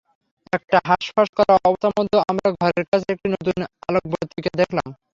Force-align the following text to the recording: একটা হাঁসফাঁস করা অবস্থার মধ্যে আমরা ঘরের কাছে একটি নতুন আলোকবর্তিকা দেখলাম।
একটা 0.53 0.77
হাঁসফাঁস 0.87 1.29
করা 1.37 1.53
অবস্থার 1.61 1.93
মধ্যে 1.97 2.17
আমরা 2.31 2.47
ঘরের 2.59 2.85
কাছে 2.89 3.07
একটি 3.15 3.27
নতুন 3.35 3.57
আলোকবর্তিকা 3.87 4.51
দেখলাম। 4.61 4.87